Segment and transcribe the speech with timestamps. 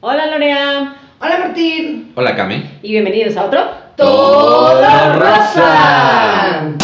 [0.00, 0.94] Hola Lorea.
[1.20, 2.12] Hola Martín.
[2.14, 2.78] Hola Cami.
[2.82, 3.60] Y bienvenidos a otro
[3.96, 4.80] Todo
[5.18, 6.74] Rosa.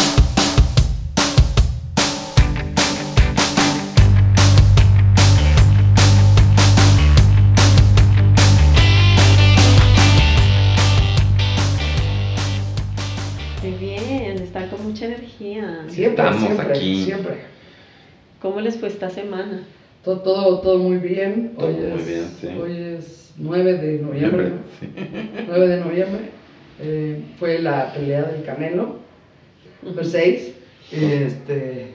[13.61, 15.85] Muy bien, están con mucha energía.
[15.87, 17.03] Siempre, Estamos siempre, aquí.
[17.03, 17.35] siempre.
[18.41, 19.63] ¿Cómo les fue esta semana?
[20.05, 21.53] Todo, todo, todo muy bien.
[21.57, 22.47] Todo hoy muy es, bien, sí.
[22.47, 24.49] Hoy es 9 de noviembre.
[24.51, 24.55] ¿no?
[24.79, 24.89] Sí.
[25.47, 26.19] 9 de noviembre.
[26.79, 28.99] Eh, fue la pelea del Canelo.
[29.93, 30.53] Fue 6.
[30.91, 31.87] Este,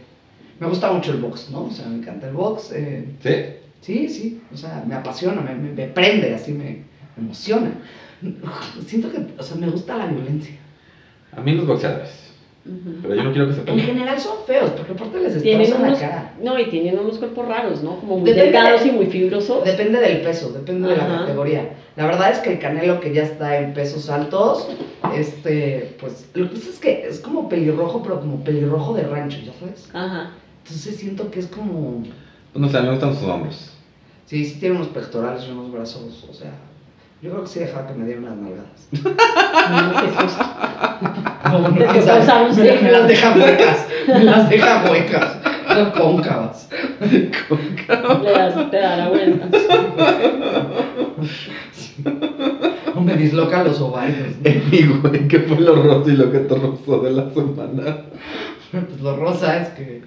[0.59, 1.66] me gusta mucho el box, ¿no?
[1.66, 2.73] O sea, me encanta el box.
[2.74, 3.38] eh, ¿Sí?
[3.80, 4.42] sí, sí.
[4.52, 6.82] O sea, me apasiona, me, me, me prende, así me,
[7.16, 7.73] me emociona.
[8.87, 10.56] Siento que, o sea, me gusta la violencia.
[11.32, 12.29] A mí los boxeadores.
[13.02, 13.87] Pero yo no quiero que se En peleen.
[13.87, 16.34] general son feos, porque aparte les destrozan la unos, cara.
[16.42, 17.96] no, y tienen unos cuerpos raros, ¿no?
[17.98, 19.64] Como muy Depende delgados y muy fibrosos.
[19.64, 21.77] Depende del peso, depende de la categoría.
[21.96, 24.68] La verdad es que el canelo que ya está en pesos altos,
[25.16, 29.38] este, pues, lo que pasa es que es como pelirrojo, pero como pelirrojo de rancho,
[29.45, 29.88] ¿ya sabes?
[29.93, 30.30] Ajá.
[30.62, 32.04] Entonces siento que es como,
[32.54, 33.71] No sé, a mí me gustan sus hombros.
[34.27, 36.52] sí, sí tiene unos pectorales y unos brazos, o sea,
[37.23, 38.88] yo creo que sí dejaba que me dieran las nalgadas.
[41.43, 41.59] No.
[41.59, 45.37] No, no, Te o sea, causaron me, me las deja huecas, me las deja huecas,
[45.77, 46.68] no cóncavas.
[47.01, 49.49] Le das, te da la vuelta.
[52.95, 54.29] No me dislocan los ovarios.
[54.43, 55.01] ¿no?
[55.10, 57.99] Güey, ¿qué fue lo roso y lo que te rozó de la semana?
[58.88, 60.02] Pues lo rosa es que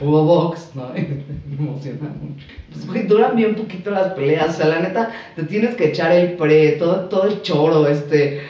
[0.00, 0.88] hubo box, ¿no?
[0.94, 2.46] Me emociona mucho.
[2.72, 4.54] Pues, güey, duran bien poquito las peleas.
[4.54, 8.42] O sea, la neta, te tienes que echar el pre, todo, todo el choro, este.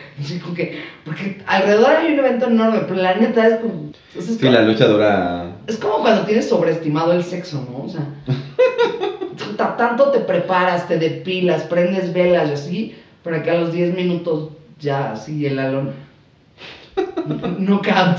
[0.56, 0.78] que.
[1.04, 3.90] Porque alrededor hay un evento enorme, pero la neta es como.
[4.16, 5.52] Es, Sí, como, la lucha dura.
[5.66, 7.84] es como cuando tienes sobreestimado el sexo, ¿no?
[7.84, 8.08] O sea.
[9.56, 13.92] ta- tanto te preparas, te depilas, prendes velas y así, para que a los 10
[13.92, 14.48] minutos
[14.80, 15.92] ya así el alón.
[17.58, 18.18] No count.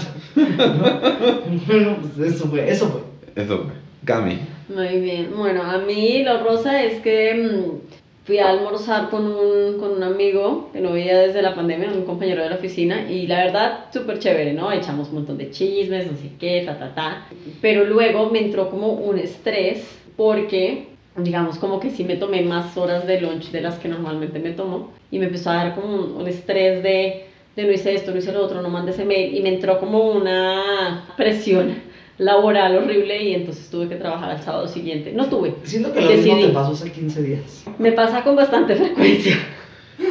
[1.67, 3.44] Bueno, pues eso fue, eso fue.
[3.44, 3.77] Eso, güey.
[4.05, 4.39] Cami.
[4.69, 5.31] Muy bien.
[5.35, 10.03] Bueno, a mí lo rosa es que mm, fui a almorzar con un, con un
[10.03, 13.85] amigo que no veía desde la pandemia, un compañero de la oficina, y la verdad,
[13.91, 14.72] súper chévere, ¿no?
[14.72, 17.28] Echamos un montón de chismes, no sé qué, ta, ta, ta.
[17.61, 19.83] Pero luego me entró como un estrés
[20.16, 24.39] porque, digamos, como que sí me tomé más horas de lunch de las que normalmente
[24.39, 27.28] me tomo, y me empezó a dar como un, un estrés de,
[27.62, 29.80] de no hice esto, no hice lo otro, no mandé ese mail, y me entró
[29.80, 31.75] como una presión
[32.18, 35.14] laboral horrible y entonces tuve que trabajar al sábado siguiente.
[35.14, 35.56] No tuve.
[35.64, 36.47] Siento que lo mismo Decidí.
[36.47, 37.66] te pasó hace 15 días.
[37.78, 39.38] Me pasa con bastante frecuencia.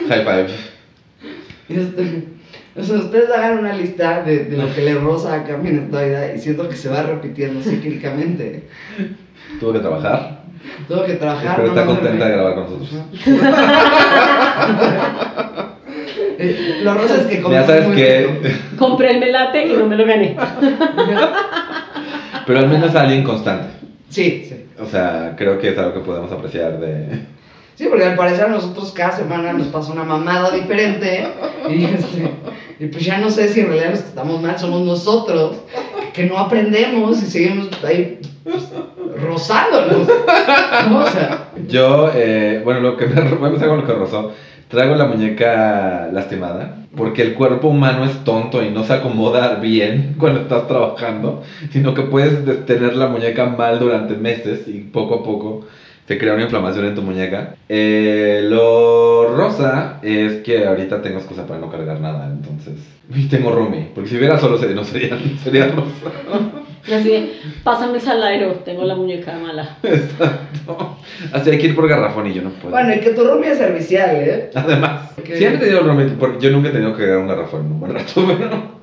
[0.08, 0.46] High five.
[1.68, 2.24] Este,
[2.76, 5.84] o sea, ustedes hagan una lista de, de lo que le rosa a Cami en
[5.84, 8.68] esta vida y siento que se va repitiendo cíclicamente.
[9.60, 10.44] Tuvo que trabajar.
[10.86, 11.56] Tengo que trabajar.
[11.56, 13.04] Pero no está contenta de grabar con nosotros.
[16.40, 18.52] Eh, Lo rosa es que Ya comemos sabes que.
[18.78, 20.36] Compré el melate y no me lo gané.
[22.46, 23.70] Pero al menos alguien constante.
[24.08, 24.66] Sí, sí.
[24.80, 27.22] O sea, creo que es algo que podemos apreciar de.
[27.74, 31.28] Sí, porque al parecer a nosotros cada semana nos pasa una mamada diferente
[31.68, 32.30] y, este,
[32.80, 35.56] y pues ya no sé si en realidad los que estamos mal somos nosotros,
[36.12, 38.64] que no aprendemos y seguimos ahí pues,
[39.22, 40.08] rozándonos.
[40.88, 41.04] ¿no?
[41.04, 44.32] O sea, Yo, eh, bueno, lo que me voy a empezar con lo que rozó.
[44.68, 50.14] Traigo la muñeca lastimada porque el cuerpo humano es tonto y no se acomoda bien
[50.18, 55.14] cuando estás trabajando, sino que puedes des- tener la muñeca mal durante meses y poco
[55.16, 55.60] a poco
[56.06, 57.52] se crea una inflamación en tu muñeca.
[57.68, 62.74] Eh, lo rosa es que ahorita tengo excusa para no cargar nada, entonces.
[63.14, 66.10] Y tengo roomie, porque si hubiera solo sería, no sería, sería rosa.
[66.88, 67.32] Y así,
[67.64, 69.76] pásame el salario, tengo la muñeca mala.
[69.82, 70.96] Exacto.
[71.32, 72.70] Así hay que ir por garrafón y yo no puedo.
[72.70, 74.50] bueno, y que tu roomie es servicial, ¿eh?
[74.54, 75.26] Además, Ok.
[75.34, 77.80] siempre he tenido roomie, porque yo nunca he tenido que cargar un garrafón en un
[77.80, 78.78] buen rato, pero...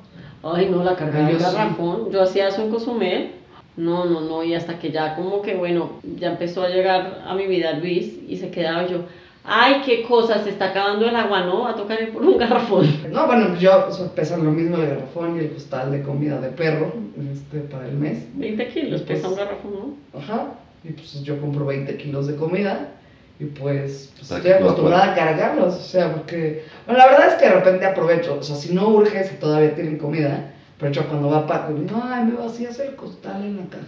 [0.54, 1.56] Ay, no, la carga Ay, del yo sí.
[1.56, 2.10] garrafón.
[2.12, 3.30] Yo hacía eso en Cozumel.
[3.76, 4.42] No, no, no.
[4.44, 8.14] Y hasta que ya como que, bueno, ya empezó a llegar a mi vida Luis
[8.28, 9.00] y se quedaba yo.
[9.48, 11.62] Ay, qué cosa, se está acabando el agua, ¿no?
[11.62, 12.86] Va a tocar ir por un garrafón.
[13.12, 16.02] No, bueno, pues yo o sea, pesan lo mismo el garrafón y el costal de
[16.02, 16.92] comida de perro
[17.32, 18.24] este, para el mes.
[18.34, 20.18] 20 kilos pesa un garrafón, ¿no?
[20.18, 20.54] Ajá.
[20.82, 22.90] Y pues yo compro 20 kilos de comida
[23.38, 25.74] y pues, pues estoy acostumbrada a cargarlos.
[25.74, 26.64] O sea, porque.
[26.86, 28.38] Bueno, la verdad es que de repente aprovecho.
[28.40, 30.52] O sea, si no urge, si todavía tienen comida.
[30.78, 33.84] Pero yo cuando va Paco, digo, ay, me vacías el costal en la caja.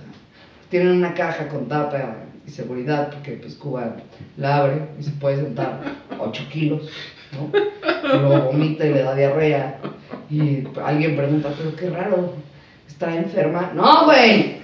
[0.71, 3.97] Tienen una caja con tapa y seguridad, porque pues Cuba
[4.39, 5.81] la abre y se puede sentar
[6.19, 6.89] 8 kilos,
[7.33, 7.51] ¿no?
[8.15, 9.79] Y luego vomita y le da diarrea.
[10.31, 12.33] Y alguien pregunta, pero qué raro,
[12.89, 13.71] ¿está enferma?
[13.75, 14.57] No, güey.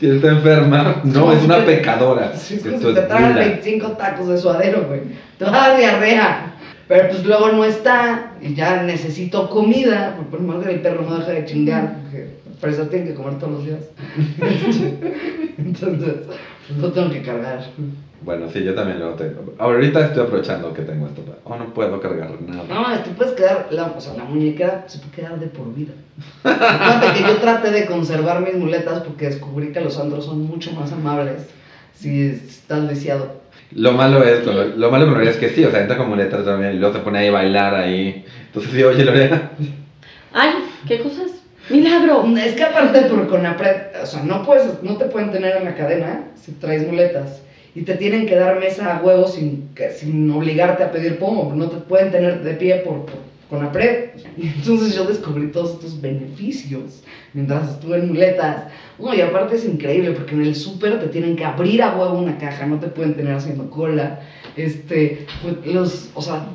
[0.00, 1.00] está enferma.
[1.04, 2.34] No, es una te- pecadora.
[2.36, 3.44] Si te es tragan gula.
[3.46, 5.00] 25 tacos de suadero, güey.
[5.38, 6.52] Te va a dar diarrea.
[6.88, 10.16] Pero pues luego no está y ya necesito comida.
[10.30, 13.38] Por más que el perro no deja de chingar, porque por eso tiene que comer
[13.38, 13.84] todos los días.
[15.58, 16.14] Entonces,
[16.66, 17.64] pues lo tengo que cargar.
[18.22, 19.54] Bueno, sí, yo también lo tengo.
[19.58, 21.22] Ahorita estoy aprovechando que tengo esto.
[21.44, 22.64] Oh, no puedo cargar nada.
[22.68, 25.92] No, te puedes quedar, la, o sea, la muñequera se puede quedar de por vida.
[26.42, 30.72] Fíjate que yo traté de conservar mis muletas porque descubrí que los andros son mucho
[30.72, 31.46] más amables
[31.94, 33.40] si estás lisiado.
[33.72, 36.44] Lo malo es, lo, lo malo Lorena es que sí, o sea, entra con muletas
[36.44, 38.24] también y luego se pone ahí a bailar ahí.
[38.46, 39.50] Entonces sí, oye Lorena,
[40.32, 40.50] Ay,
[40.86, 41.35] ¿qué cosas?
[41.68, 42.24] ¡Milagro!
[42.36, 45.74] Es que aparte por Conapred, o sea, no puedes, no te pueden tener en la
[45.74, 47.42] cadena si traes muletas.
[47.74, 51.52] Y te tienen que dar mesa a huevo sin, sin obligarte a pedir pomo.
[51.54, 53.18] No te pueden tener de pie por, por
[53.50, 54.10] Conapred.
[54.38, 57.02] Entonces yo descubrí todos estos beneficios
[57.34, 58.64] mientras estuve en muletas.
[58.98, 62.18] No, y aparte es increíble porque en el súper te tienen que abrir a huevo
[62.18, 64.20] una caja, no te pueden tener haciendo cola.
[64.56, 66.46] Este, pues, los, o sea,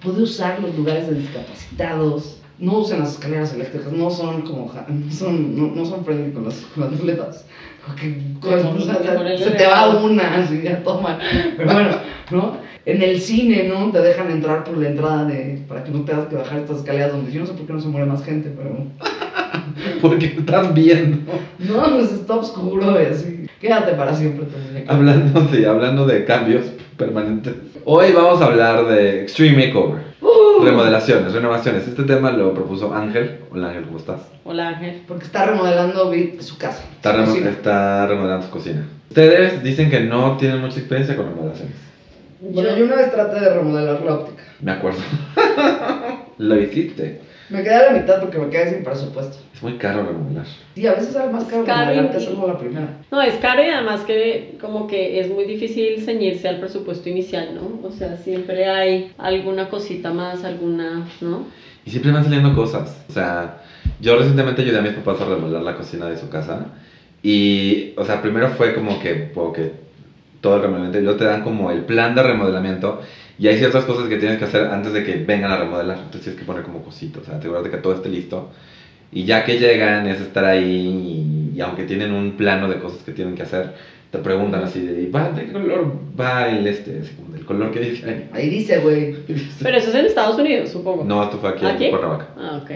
[0.00, 2.37] pude usar los lugares de discapacitados.
[2.58, 6.44] No usen las escaleras eléctricas, no son como, no son, no, no son friendly con
[6.44, 7.46] las, con las muletas.
[7.86, 11.18] Porque o sea, el se te va una, así ya toman.
[11.56, 11.90] Pero bueno,
[12.30, 12.56] ¿no?
[12.84, 13.90] En el cine, ¿no?
[13.90, 17.12] Te dejan entrar por la entrada de, para que no tengas que bajar estas escaleras
[17.12, 18.86] donde yo no sé por qué no se muere más gente, pero...
[20.00, 21.18] porque estás viendo.
[21.58, 23.46] No, pues está oscuro y así.
[23.60, 24.46] Quédate para siempre.
[24.86, 26.66] Hablando, sí, hablando de cambios
[26.96, 27.54] permanentes.
[27.84, 30.02] Hoy vamos a hablar de Extreme Makeover.
[30.20, 31.86] Uh, Remodelaciones, renovaciones.
[31.86, 33.38] Este tema lo propuso Ángel.
[33.52, 34.20] Hola Ángel, ¿cómo estás?
[34.44, 35.02] Hola Ángel.
[35.06, 36.82] Porque está remodelando su casa.
[36.96, 37.50] Está, su remo- cocina.
[37.50, 38.86] está remodelando su cocina.
[39.08, 41.74] Ustedes dicen que no tienen mucha experiencia con remodelaciones.
[42.40, 44.42] Bueno, yo una vez traté de remodelar la óptica.
[44.60, 45.00] Me acuerdo.
[46.38, 47.20] lo hiciste.
[47.50, 49.38] Me quedé a la mitad porque me quedé sin presupuesto.
[49.54, 50.44] Es muy caro remodelar.
[50.74, 52.88] Sí, a veces sale más caro caro remodelar que y- hacerlo la primera.
[53.10, 57.54] No, es caro y además que como que es muy difícil ceñirse al presupuesto inicial,
[57.54, 57.86] ¿no?
[57.88, 61.44] O sea, siempre hay alguna cosita más, alguna, ¿no?
[61.86, 63.02] Y siempre van saliendo cosas.
[63.08, 63.62] O sea,
[63.98, 66.66] yo recientemente ayudé a mis papás a remodelar la cocina de su casa.
[67.22, 69.72] Y, o sea, primero fue como que, como que
[70.40, 70.98] todo el remodelamiento.
[70.98, 73.00] Y luego te dan como el plan de remodelamiento.
[73.38, 75.96] Y hay ciertas cosas que tienes que hacer antes de que vengan a remodelar.
[75.98, 77.22] Entonces tienes que poner como cositos.
[77.22, 78.48] O sea, asegurarte que todo esté listo.
[79.12, 81.50] Y ya que llegan es estar ahí.
[81.52, 83.72] Y, y aunque tienen un plano de cosas que tienen que hacer,
[84.10, 86.98] te preguntan así de, ¿va, ¿de qué color va el este?
[87.00, 88.28] Así como del color que dice ahí.
[88.32, 89.14] Ahí dice, güey.
[89.62, 91.04] Pero eso es en Estados Unidos, supongo.
[91.04, 91.84] No, esto fue aquí, ¿Aquí?
[91.84, 92.26] en Cuernavaca.
[92.36, 92.70] Ah, ok.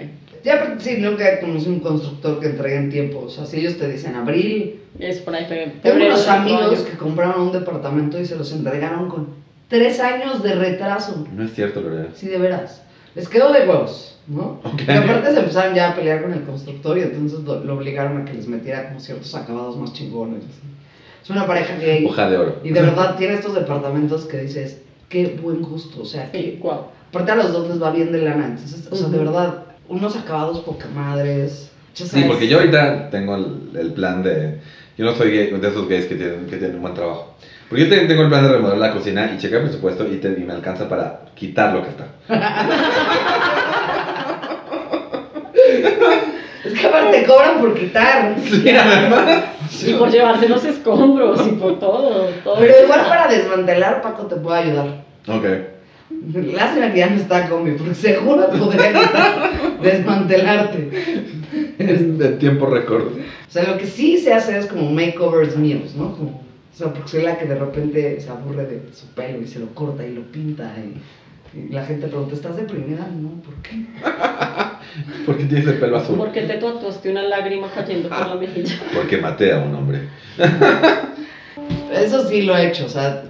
[0.45, 3.21] Ya, pero sí, nunca conocí un constructor que entregue en tiempo.
[3.21, 4.77] O sea, si ellos te dicen abril.
[4.99, 9.09] Es por ahí, fe- Tengo unos amigos que compraron un departamento y se los entregaron
[9.09, 9.42] con
[9.73, 11.25] tres años de retraso.
[11.35, 12.11] No es cierto, Lorena.
[12.15, 12.83] Sí, de veras.
[13.15, 14.61] Les quedó de huevos, ¿no?
[14.65, 14.83] Ok.
[14.87, 18.19] Y aparte se empezaron ya a pelear con el constructor y entonces lo, lo obligaron
[18.19, 20.45] a que les metiera como ciertos acabados más chingones.
[21.25, 22.05] Es una pareja gay.
[22.05, 22.61] Hoja de oro.
[22.63, 24.79] Y de verdad tiene estos departamentos que dices,
[25.09, 26.01] qué buen gusto.
[26.03, 26.85] O sea, Sí, que guau.
[27.09, 28.45] aparte a los dos les va bien de lana.
[28.47, 29.25] Entonces, o sea, de Ujú.
[29.25, 29.55] verdad,
[29.89, 31.71] unos acabados poca madres.
[31.95, 34.55] Sí, porque yo ahorita tengo el, el plan de...
[34.99, 37.27] Yo no soy gay- de esos gays que tienen, que tienen un buen trabajo.
[37.73, 40.19] Porque yo te- tengo el plan de remodelar la cocina y checar el presupuesto y,
[40.19, 42.07] te- y me alcanza para quitar lo que está.
[46.65, 48.37] Es que aparte cobran por quitar.
[48.45, 49.45] Sí, además.
[49.85, 52.57] Y por llevarse los escombros y por todo, todo.
[52.59, 54.87] Pero igual para desmantelar, Paco te puede ayudar.
[55.29, 55.45] Ok.
[56.55, 58.93] Lástima que ya no está Comi, porque seguro podría
[59.83, 60.91] desmantelarte.
[61.79, 63.07] Es de tiempo récord.
[63.09, 66.13] O sea, lo que sí se hace es como makeovers míos, ¿no?
[66.17, 66.42] Como,
[66.73, 69.59] o sea, porque soy la que de repente se aburre de su pelo y se
[69.59, 70.75] lo corta y lo pinta.
[70.79, 73.07] Y, y la gente pregunta, ¿estás deprimida?
[73.09, 73.85] No, ¿por qué?
[75.27, 76.17] Porque tienes el pelo azul.
[76.17, 78.75] ¿Por qué te tatuaste una lágrima cayendo por la mejilla?
[78.95, 80.09] Porque maté a un hombre.
[81.93, 83.23] Eso sí lo he hecho, o sea,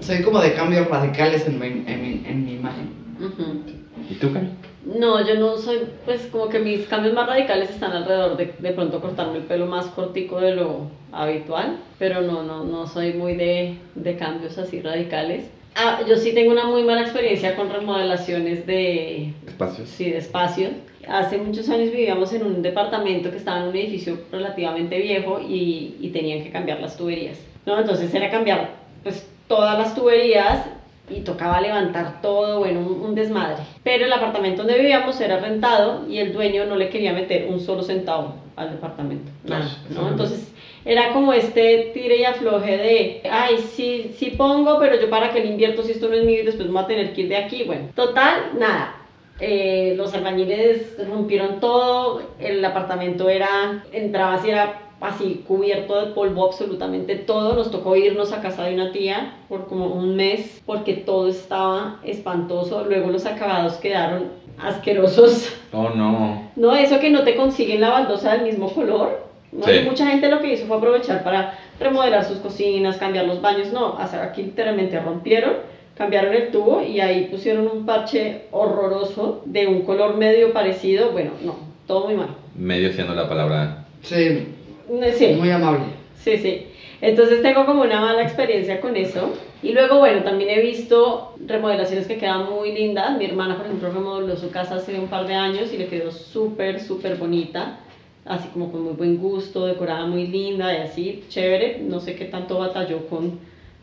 [0.00, 2.90] soy como de cambios radicales en mi, en mi, en mi imagen.
[4.08, 4.50] ¿Y tú, Cami?
[4.98, 8.70] No, yo no soy, pues como que mis cambios más radicales están alrededor de de
[8.72, 13.34] pronto cortarme el pelo más cortico de lo habitual, pero no, no, no soy muy
[13.36, 15.50] de, de cambios así radicales.
[15.74, 19.88] Ah, yo sí tengo una muy mala experiencia con remodelaciones de, Espacios.
[19.90, 20.72] sí, de espacios.
[21.06, 25.96] Hace muchos años vivíamos en un departamento que estaba en un edificio relativamente viejo y,
[26.00, 27.38] y tenían que cambiar las tuberías.
[27.66, 27.78] ¿no?
[27.78, 28.70] Entonces era cambiar
[29.02, 30.64] pues todas las tuberías
[31.08, 33.62] y tocaba levantar todo, bueno, un, un desmadre.
[33.84, 37.60] Pero el apartamento donde vivíamos era rentado y el dueño no le quería meter un
[37.60, 39.30] solo centavo al departamento.
[39.44, 40.06] Nada, ¿no?
[40.06, 40.52] es Entonces
[40.84, 45.40] era como este tire y afloje de, ay, sí, sí pongo, pero yo para que
[45.40, 47.28] le invierto si esto no es mío y después me voy a tener que ir
[47.28, 47.64] de aquí.
[47.64, 49.02] Bueno, total, nada.
[49.38, 56.46] Eh, los albañiles rompieron todo, el apartamento era, entrabas y era así cubierto de polvo
[56.46, 57.54] absolutamente todo.
[57.54, 62.00] Nos tocó irnos a casa de una tía por como un mes porque todo estaba
[62.04, 62.84] espantoso.
[62.84, 65.52] Luego los acabados quedaron asquerosos.
[65.72, 66.50] Oh, no.
[66.56, 69.26] No, eso que no te consiguen la baldosa del mismo color.
[69.52, 69.64] ¿no?
[69.64, 69.80] Sí.
[69.84, 73.72] Mucha gente lo que hizo fue aprovechar para remodelar sus cocinas, cambiar los baños.
[73.72, 75.54] No, sea, aquí literalmente rompieron,
[75.96, 81.10] cambiaron el tubo y ahí pusieron un parche horroroso de un color medio parecido.
[81.10, 82.28] Bueno, no, todo muy mal.
[82.54, 83.84] Medio siendo la palabra.
[84.02, 84.55] Sí,
[85.14, 85.84] Sí, muy amable.
[86.14, 86.66] sí, sí.
[87.00, 89.32] Entonces tengo como una mala experiencia con eso.
[89.62, 93.16] Y luego, bueno, también he visto remodelaciones que quedan muy lindas.
[93.18, 96.10] Mi hermana, por ejemplo, remodeló su casa hace un par de años y le quedó
[96.10, 97.80] súper, súper bonita.
[98.24, 101.78] Así como con muy buen gusto, decorada muy linda y así, chévere.
[101.80, 103.38] No sé qué tanto batalló con,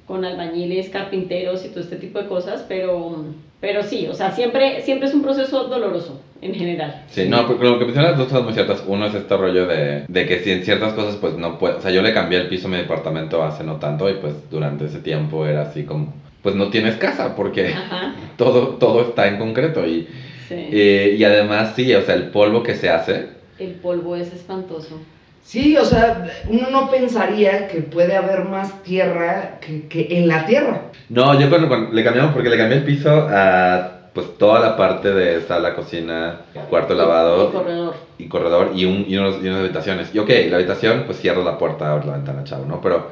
[0.07, 3.25] con albañiles, carpinteros y todo este tipo de cosas, pero,
[3.63, 7.05] pero sí, o sea, siempre, siempre es un proceso doloroso en general.
[7.07, 8.83] Sí, no, porque lo que mencionas dos cosas muy ciertas.
[8.85, 11.81] Uno es este rollo de, de que si en ciertas cosas pues no puedo, o
[11.81, 14.83] sea, yo le cambié el piso a mi departamento hace no tanto y pues durante
[14.83, 19.37] ese tiempo era así como, pues no tienes casa porque Ajá, todo, todo está en
[19.37, 20.09] concreto y,
[20.49, 20.55] sí.
[20.69, 23.29] eh, y además sí, o sea, el polvo que se hace,
[23.59, 24.99] El polvo es espantoso.
[25.43, 30.45] Sí, o sea, uno no pensaría que puede haber más tierra que, que en la
[30.45, 30.83] tierra.
[31.09, 34.77] No, yo cuando, cuando le cambiamos, porque le cambié el piso a pues toda la
[34.77, 36.37] parte de sala, cocina,
[36.69, 37.95] cuarto lavado corredor.
[38.19, 40.13] y corredor y, un, y, unos- y unas habitaciones.
[40.13, 42.79] Y ok, la habitación, pues cierro la puerta, abro la ventana, chao, ¿no?
[42.79, 43.07] Pero,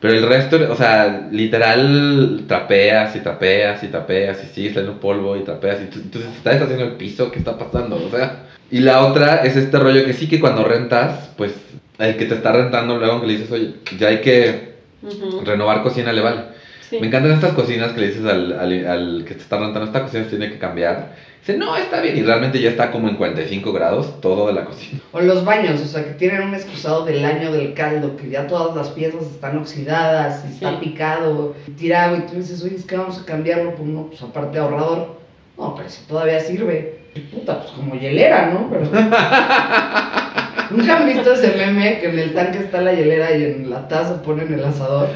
[0.00, 5.36] pero el resto, o sea, literal trapeas y trapeas y trapeas y sigues saliendo polvo
[5.36, 7.96] y trapeas y tú- entonces estás haciendo el piso, ¿qué está pasando?
[8.04, 8.36] O sea,
[8.70, 11.52] y la otra es este rollo que sí que cuando rentas, pues
[11.98, 15.40] el que te está rentando luego que le dices, oye, ya hay que Ujú.
[15.44, 16.40] renovar cocina, le vale.
[16.88, 16.98] Sí.
[17.00, 20.02] Me encantan estas cocinas que le dices al, al, al que te está rentando, esta
[20.02, 21.14] cocina se tiene que cambiar.
[21.40, 22.16] Dice, no, está bien.
[22.16, 25.00] Y realmente ya está como en 45 grados todo de la cocina.
[25.12, 28.46] O los baños, o sea, que tienen un excusado del año del caldo, que ya
[28.46, 30.76] todas las piezas están oxidadas, y está Sí.
[30.80, 34.58] picado, tirado, y tú dices, oye, es que vamos a cambiarlo por uno, pues aparte
[34.58, 35.16] ahorrador.
[35.58, 37.05] No, pero si todavía sirve.
[37.20, 38.68] Puta, pues como hielera, ¿no?
[38.70, 38.84] Pero...
[40.70, 43.86] ¿Nunca han visto ese meme que en el tanque está la hielera y en la
[43.86, 45.08] taza ponen el asador?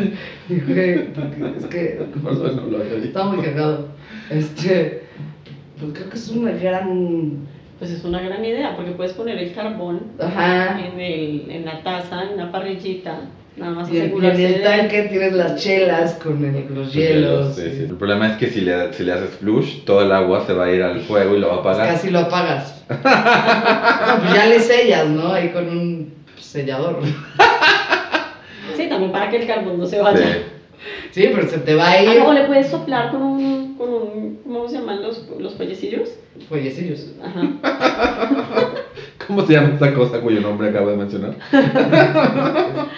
[0.48, 1.08] Y, güey,
[1.56, 3.08] es que No, no, no lo había visto.
[3.08, 3.88] está muy cagado.
[4.30, 5.02] Este,
[5.78, 7.48] pues creo que es una gran...
[7.78, 10.78] Pues es una gran idea, porque puedes poner el carbón Ajá.
[10.78, 13.20] en, el, en la taza, en la parrillita,
[13.60, 16.92] nada más Y en, y en el de- tanque tienes las chelas con el- los
[16.92, 17.54] hielos.
[17.54, 17.82] Sí, sí.
[17.88, 20.64] El problema es que si le, si le haces flush, todo el agua se va
[20.64, 21.94] a ir al fuego y lo va a pues apagar.
[21.94, 22.76] casi lo apagas.
[22.90, 25.32] No, pues ya le sellas, ¿no?
[25.32, 26.98] Ahí con un sellador.
[28.76, 30.18] Sí, también para que el carbón no se vaya.
[30.18, 30.32] Sí.
[31.12, 32.18] Sí, pero se te va a Ah, ir.
[32.20, 36.08] no, le puedes soplar con un, con un ¿cómo se llaman los, los fuellecillos?
[36.48, 37.06] Fuellecillos.
[37.22, 37.42] Ajá.
[39.30, 41.36] ¿Cómo se llama esta cosa cuyo nombre acabo de mencionar?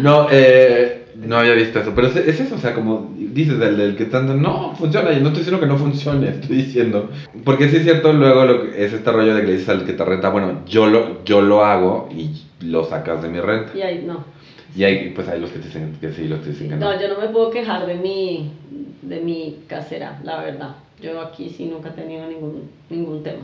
[0.00, 3.76] no, eh, no había visto eso, pero es, es eso, o sea, como dices, del,
[3.76, 7.10] del que están, no, funciona, y no estoy diciendo que no funcione, estoy diciendo.
[7.44, 9.84] Porque sí es cierto, luego lo que- es este rollo de que le dices al
[9.84, 12.30] que te renta, bueno, yo lo, yo lo hago y
[12.64, 13.76] lo sacas de mi renta.
[13.76, 14.24] Y ahí no.
[14.76, 16.92] Y hay, pues hay los que te dicen que sí, los que dicen que no.
[16.92, 18.52] No, yo no me puedo quejar de mi,
[19.02, 20.76] de mi casera, la verdad.
[21.02, 23.40] Yo aquí sí nunca he tenido ningún, ningún tema.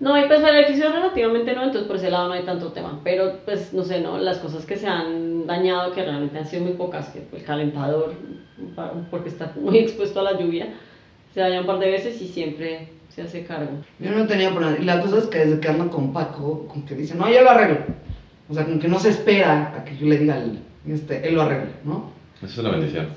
[0.00, 3.00] No, y pues beneficios relativamente no, entonces por ese lado no hay tanto tema.
[3.02, 4.18] Pero pues no sé, ¿no?
[4.18, 8.12] Las cosas que se han dañado, que realmente han sido muy pocas, que el calentador,
[9.10, 10.68] porque está muy expuesto a la lluvia,
[11.34, 13.70] se daña un par de veces y siempre se hace cargo.
[13.98, 14.76] Yo no tenía por nada.
[14.80, 17.42] Y la cosa es que desde que ando con Paco, con que dice, no, yo
[17.42, 17.78] lo arreglo.
[18.48, 21.34] O sea, como que no se espera a que yo le diga, al- este, él
[21.34, 22.12] lo arregla, ¿no?
[22.36, 23.08] Eso es una bendición.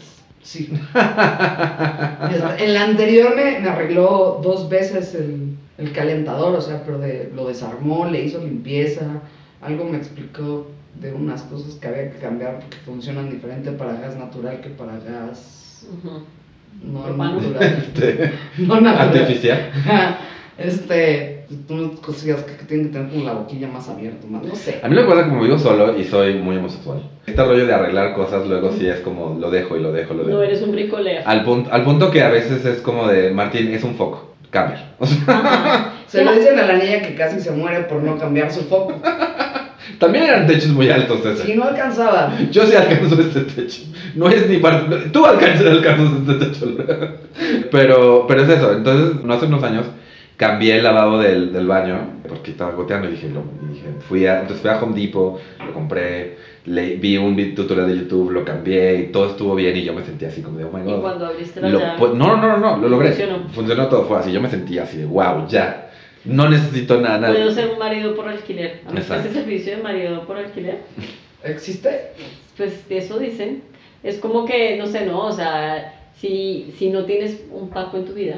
[0.41, 0.71] Sí.
[0.93, 5.50] La anterior me, me arregló dos veces el,
[5.81, 9.21] el calentador, o sea, pero de, lo desarmó, le hizo limpieza,
[9.61, 10.67] algo me explicó
[10.99, 14.93] de unas cosas que había que cambiar porque funcionan diferente para gas natural que para
[14.97, 16.21] gas Ujú.
[16.83, 17.63] no natural.
[17.63, 19.07] Este, No natural.
[19.19, 19.71] artificial.
[20.57, 24.55] Este, unas cosillas que, que tienen que tener como la boquilla más abierta, más, no
[24.55, 24.79] sé.
[24.83, 27.09] A mí que pasa como vivo solo y soy muy homosexual.
[27.25, 30.23] Este rollo de arreglar cosas luego sí es como lo dejo y lo dejo, lo
[30.23, 30.37] dejo.
[30.37, 31.21] No eres un bricolero.
[31.25, 34.85] Al punto, al punto que a veces es como de, Martín, es un foco, cámbialo.
[34.99, 35.93] O sea, Ajá.
[36.07, 39.01] Se lo dicen a la niña que casi se muere por no cambiar su foco.
[39.99, 41.45] también eran techos muy altos ese.
[41.45, 42.33] Si no alcanzaba.
[42.51, 43.81] Yo sí alcanzo este techo.
[44.15, 45.09] No es ni parte...
[45.09, 46.77] Tú alcanzas, alcanzas este techo.
[47.71, 48.73] Pero, pero es eso.
[48.73, 49.85] Entonces, no hace unos años
[50.41, 54.25] cambié el lavabo del, del baño porque estaba goteando y dije, lo, y dije fui
[54.25, 58.43] a, entonces fui a Home Depot, lo compré, le, vi un tutorial de YouTube, lo
[58.43, 60.91] cambié y todo estuvo bien y yo me sentía así como de, oh my Y
[60.91, 61.01] god.
[61.01, 61.99] cuando abriste la Lo llave.
[62.15, 63.09] no, no, no, no, lo logré.
[63.09, 63.49] Funcionó.
[63.49, 64.31] Funcionó todo, fue así.
[64.31, 65.91] Yo me sentía así de, wow, ya.
[66.25, 67.19] No necesito nada.
[67.19, 67.33] nada.
[67.35, 68.81] Puedo ser un marido por alquiler.
[68.87, 70.79] ¿A ese servicio de marido por alquiler?
[71.43, 72.13] ¿Existe?
[72.57, 73.61] Pues eso dicen.
[74.01, 78.05] Es como que, no sé, no, o sea, si, si no tienes un Paco en
[78.05, 78.37] tu vida,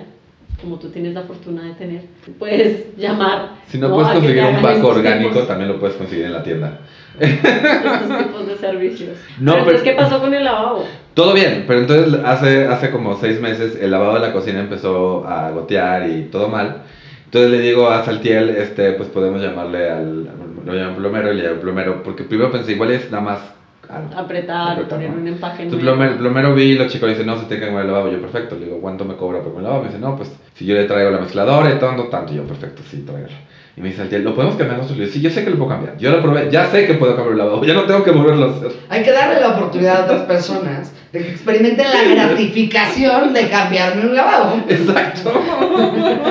[0.61, 2.01] como tú tienes la fortuna de tener,
[2.39, 3.55] puedes llamar.
[3.67, 6.33] Si no, puedes que te conseguir un estos orgánico, tipos- también lo puedes conseguir en
[6.33, 6.79] la tienda.
[7.19, 9.17] estos tipos de servicios.
[9.39, 10.85] No, pero, pero- ¿qué pasó con el lavabo?
[11.13, 15.27] Todo bien, pero entonces hace, hace como seis meses el lavado de la cocina empezó
[15.27, 16.83] a gotear y todo mal.
[17.25, 20.23] Entonces le digo a Saltiel, este, pues podemos llamarle al,
[20.65, 23.39] lo llamo plomero y le llamo plomero, porque primero pensé, igual es nada más
[23.83, 25.21] Apretar, Apretar, poner ¿no?
[25.21, 25.97] un empaque Entonces nuevo.
[25.97, 28.11] plomero, plomero vi y los chicos le dicen, no, se tiene que cambiar el lavabo.
[28.11, 28.55] Yo, perfecto.
[28.57, 29.81] Le digo, ¿cuánto me cobra por el lavabo?
[29.81, 32.33] Me dice, no, pues si yo le traigo la mezcladora y tanto, tanto.
[32.33, 33.33] Y yo, perfecto, sí, tráigalo.
[33.75, 34.99] Y me dice ¿lo podemos cambiar nosotros?
[34.99, 35.97] Le digo, sí, yo sé que lo puedo cambiar.
[35.97, 38.45] Yo lo probé, ya sé que puedo cambiar el lavabo, ya no tengo que volverlo
[38.45, 38.71] a hacer.
[38.89, 44.05] Hay que darle la oportunidad a otras personas de que experimenten la gratificación de cambiarme
[44.05, 44.61] un lavabo.
[44.69, 45.33] Exacto.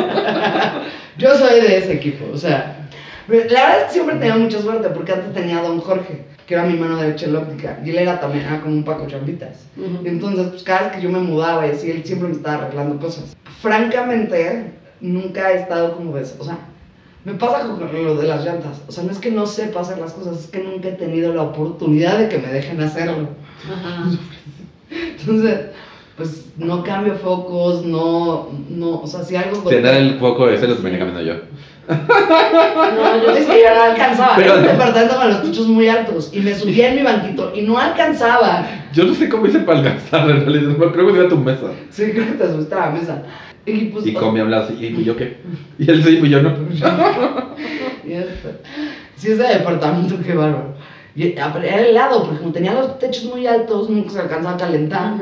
[1.19, 2.77] Yo soy de ese equipo, o sea,
[3.29, 6.55] la verdad es que siempre tenía mucha suerte porque antes tenía a Don Jorge, que
[6.55, 9.07] era mi mano derecha en la óptica, y él era también era como un Paco
[9.07, 9.67] Champitas.
[9.77, 10.05] Ujú.
[10.05, 12.65] Y entonces, pues cada vez que yo me mudaba y así, él siempre me estaba
[12.65, 13.37] arreglando cosas.
[13.61, 16.59] Francamente, nunca he estado como de eso, o sea,
[17.25, 19.99] me pasa con lo de las llantas, o sea, no es que no sepa hacer
[19.99, 23.29] las cosas, es que nunca he tenido la oportunidad de que me dejen hacerlo.
[23.65, 24.11] Ajá.
[24.91, 25.61] Entonces,
[26.17, 29.69] pues no cambio focos, no, no, o sea, si algo...
[29.71, 31.41] Andar el foco ese lo venía cambiando yo.
[31.89, 35.89] No, yo Es que yo no alcanzaba, Pero- era un departamento con los techos muy
[35.89, 38.67] altos y me subía en mi banquito y no alcanzaba.
[38.93, 40.77] Yo no sé cómo hice para alcanzar, en realidad.
[40.93, 41.67] Creo que iba a tu mesa.
[41.91, 43.23] Sí, creo que te subiste a la mesa.
[43.65, 44.07] Y pues...
[44.07, 45.39] Y comí a un lado así, ¿y yo qué?
[45.79, 46.51] Y él sí, y yo no.
[48.05, 48.11] y
[49.17, 50.75] sí, ese departamento, qué bárbaro.
[51.15, 55.15] Y era helado, porque como tenía los techos muy altos, nunca se alcanzaba a calentar.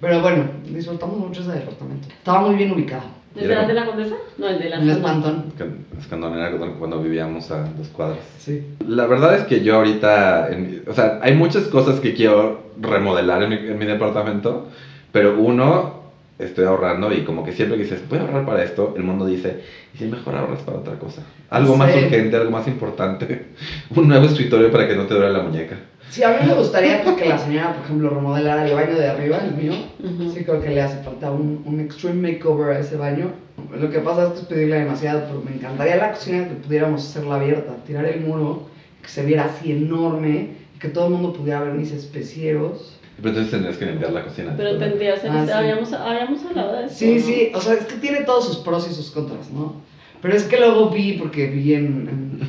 [0.00, 2.08] Pero bueno, disfrutamos mucho ese departamento.
[2.08, 3.15] Estaba muy bien ubicado.
[3.36, 4.14] ¿Desde la de la condesa?
[4.38, 5.52] No, el de la En el Sandón.
[5.54, 5.84] espantón.
[5.98, 8.18] Escandonera cuando, cuando vivíamos a dos cuadras.
[8.38, 8.62] Sí.
[8.86, 13.42] La verdad es que yo ahorita, en- o sea, hay muchas cosas que quiero remodelar
[13.42, 14.66] en mi, en mi departamento,
[15.12, 16.05] pero uno,
[16.38, 19.24] estoy ahorrando y como que siempre que dices, voy a ahorrar para esto, el mundo
[19.26, 19.56] dice,
[19.94, 21.22] y si mejor ahorras para otra cosa.
[21.50, 23.26] Algo más urgente, algo más importante,
[23.94, 25.78] un nuevo escritorio para que no te duele la muñeca.
[26.10, 29.06] Sí, a mí me gustaría pues, que la señora, por ejemplo, remodelara el baño de
[29.06, 29.72] arriba, el mío.
[30.02, 30.30] Ujú.
[30.30, 33.32] Sí, creo que le hace falta un, un extreme makeover a ese baño.
[33.74, 37.02] Lo que pasa es que es pedirle demasiado, pero me encantaría la cocina que pudiéramos
[37.04, 38.60] hacerla abierta, tirar el muro,
[39.02, 42.96] que se viera así enorme, y que todo el mundo pudiera ver mis especieros.
[43.16, 44.52] Pero entonces tendrías que limpiar la cocina.
[44.56, 44.90] Pero después.
[44.90, 45.30] tendrías el...
[45.30, 45.52] Ah, sí.
[45.52, 46.94] habíamos, habíamos hablado de eso.
[46.94, 47.26] Sí, ¿no?
[47.26, 49.74] sí, o sea, es que tiene todos sus pros y sus contras, ¿no?
[50.22, 52.40] Pero es que luego vi, porque vi en,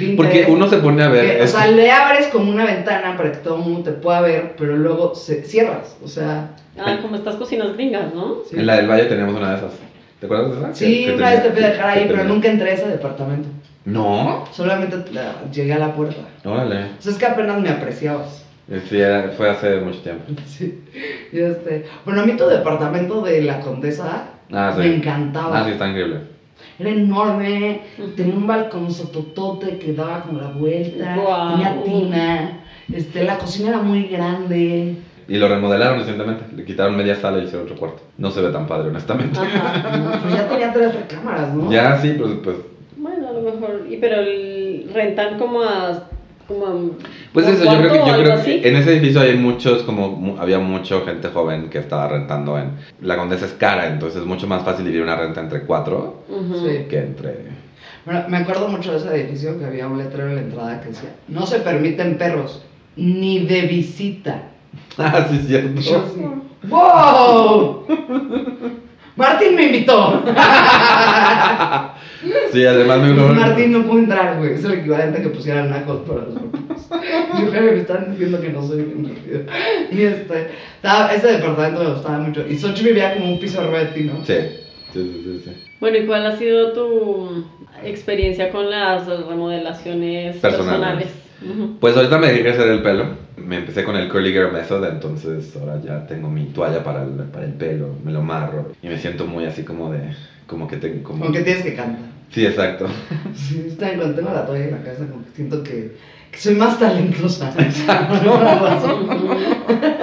[0.00, 1.38] en, Porque uno se pone a ver...
[1.38, 4.20] que, o sea, le abres como una ventana para que todo el mundo te pueda
[4.20, 6.50] ver, pero luego se, cierras, o sea...
[6.78, 8.38] Ah, como estas cocinas gringas, ¿no?
[8.48, 8.56] sí.
[8.58, 9.72] En la del Valle teníamos una de esas.
[10.20, 10.74] ¿Te acuerdas de esa?
[10.74, 12.70] Sí, Que- que una vez te fui a dejar ahí, que pero tenía- nunca entré
[12.70, 13.48] a ese departamento.
[13.84, 14.44] ¿No?
[14.52, 16.22] Solamente la- llegué a la puerta.
[16.44, 16.84] Órale.
[16.98, 18.44] O sea, es que apenas me apreciabas.
[18.88, 20.24] Sí, era- fue hace mucho tiempo.
[20.46, 20.72] Sí.
[21.32, 21.84] Este...
[22.04, 24.80] Bueno, a mí tu departamento de la Condesa Ah, sí.
[24.80, 25.60] me encantaba.
[25.60, 26.18] Ah, sí, está increíble.
[26.78, 27.80] Era enorme,
[28.16, 31.50] tenía un balcón sototote que daba como la vuelta, Guau.
[31.50, 32.60] tenía tina,
[32.92, 34.94] este, la cocina era muy grande.
[35.28, 36.44] Y lo remodelaron recientemente.
[36.54, 38.02] Le quitaron media sala y hicieron otro cuarto.
[38.18, 39.38] No se ve tan padre, honestamente.
[39.40, 40.18] Ajá.
[40.22, 41.70] Pues ya tenía tres recámaras, ¿no?
[41.70, 42.56] Ya, sí, pues, pues,
[42.96, 43.84] Bueno, a lo mejor...
[43.88, 45.92] Y, pero el- rentan como a...
[46.48, 46.70] Como a
[47.32, 50.36] pues ¿por eso, yo creo que, yo creo que en ese edificio hay muchos, como,
[50.40, 52.72] había mucha gente joven que estaba rentando en...
[53.00, 56.24] La Condesa es cara, entonces es mucho más fácil vivir una renta entre cuatro
[56.88, 57.62] que entre...
[58.04, 60.88] Bueno, me acuerdo mucho de ese edificio que había un letrero en la entrada que
[60.88, 62.62] decía, no se permiten perros,
[62.96, 64.48] ni de visita.
[64.98, 65.80] Ah, sí, cierto.
[65.80, 66.02] Yo
[66.68, 67.86] ¡Wow!
[69.16, 70.24] Martín me invitó.
[72.52, 74.52] Sí, además me Martín no pudo entrar, güey.
[74.52, 76.88] Es el equivalente a que pusieran nacos para los papás.
[77.40, 79.40] Yo creo que me están diciendo que no soy bien rápido.
[79.90, 82.46] Y este, estaba, ese departamento me gustaba mucho.
[82.48, 84.24] Y Sochi vivía como un piso arriba de ti, ¿no?
[84.24, 84.34] Sí,
[84.92, 85.64] sí, sí, sí, sí.
[85.80, 87.44] Bueno, ¿y cuál ha sido tu
[87.82, 91.08] experiencia con las remodelaciones Personales.
[91.80, 93.16] Pues ahorita me dediqué a hacer el pelo.
[93.46, 97.10] Me empecé con el Curly Girl Method, entonces ahora ya tengo mi toalla para el,
[97.10, 100.00] para el pelo, me lo amarro y me siento muy así como de...
[100.46, 101.02] Como que tengo...
[101.02, 101.20] Como...
[101.20, 102.12] Como que tienes que cantar.
[102.30, 102.86] Sí, exacto.
[103.34, 105.92] Sí, está cuando tengo la toalla en la cabeza, como que siento que,
[106.30, 107.54] que soy más talentosa.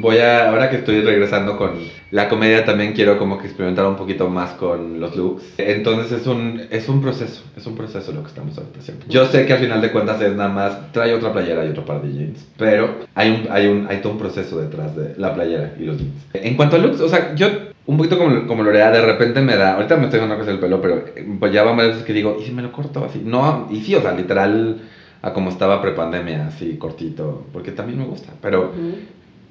[0.00, 0.50] Voy a...
[0.50, 1.72] Ahora que estoy regresando con
[2.10, 5.54] la comedia también quiero como que experimentar un poquito más con los looks.
[5.58, 9.06] Entonces es un, es un proceso, es un proceso lo que estamos ahorita haciendo.
[9.08, 11.84] Yo sé que al final de cuentas es nada más trae otra playera y otro
[11.84, 15.34] par de jeans, pero hay un, hay un, hay todo un proceso detrás de la
[15.34, 16.26] playera y los jeans.
[16.34, 17.46] En cuanto a looks, o sea, yo
[17.86, 20.58] un poquito como, como Lorea, de repente me da, ahorita me estoy dando cosa el
[20.58, 21.04] pelo, pero
[21.38, 23.22] pues ya van varias veces que digo, ¿y si me lo corto así?
[23.24, 24.80] No, y sí, o sea, literal,
[25.22, 28.32] a como estaba prepandemia, así cortito, porque también me gusta.
[28.40, 28.72] Pero.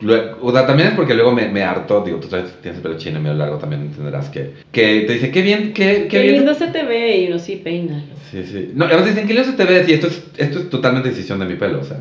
[0.01, 2.97] Luego, o sea, también es porque luego me, me harto, digo, tú tienes el pelo
[2.97, 6.21] chino y medio largo, también entenderás que, que te dice, qué bien, qué, qué, Qué
[6.21, 6.35] bien.
[6.37, 8.03] lindo se te ve y uno sí, peínalo.
[8.31, 8.71] Sí, sí.
[8.75, 11.39] No, además dicen que lindo se te ve, y esto es, esto es totalmente decisión
[11.39, 11.97] de mi pelo, o sea,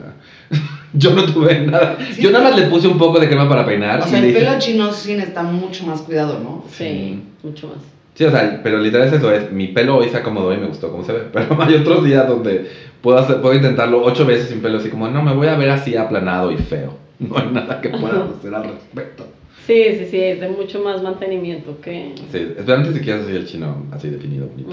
[0.92, 1.98] yo no tuve nada.
[2.12, 2.22] Sí.
[2.22, 4.00] Yo nada más le puse un poco de crema para peinar.
[4.00, 6.64] O sea, el dije- pelo chino sí está mucho más cuidado, ¿no?
[6.70, 7.78] Sí, mucho más.
[8.14, 10.66] Sí, o sea, pero literal es eso, es mi pelo hoy se acomodó y me
[10.66, 12.68] gustó cómo se ve, pero hay otros días donde
[13.00, 15.70] puedo, hacer, puedo intentarlo ocho veces sin pelo, así como, no, me voy a ver
[15.70, 17.07] así aplanado y feo.
[17.20, 19.26] No hay nada que pueda hacer al respecto.
[19.66, 22.14] Sí, sí, sí, es de mucho más mantenimiento que...
[22.32, 24.70] Sí, especialmente si quieres así el chino así definido, bonito.